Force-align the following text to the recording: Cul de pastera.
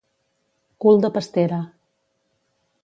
Cul 0.85 0.99
de 1.03 1.11
pastera. 1.19 1.61